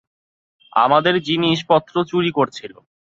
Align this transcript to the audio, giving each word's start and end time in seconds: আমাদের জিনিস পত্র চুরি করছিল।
আমাদের 0.73 1.15
জিনিস 1.27 1.59
পত্র 1.69 1.95
চুরি 2.03 2.31
করছিল। 2.31 2.73